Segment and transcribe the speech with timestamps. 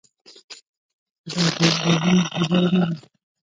[1.29, 2.97] داډیره مهمه خبره نه ده